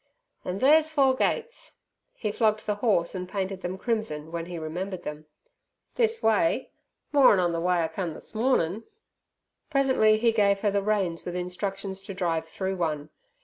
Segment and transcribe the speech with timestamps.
[0.43, 1.73] An' there's four gates"
[2.15, 5.27] (he flogged the horse and painted them crimson when he remembered them)
[5.93, 6.71] "this way,
[7.11, 8.83] more'n on ther way I come this mornin'."
[9.69, 13.11] Presently he gave her the reins with instructions to drive through one.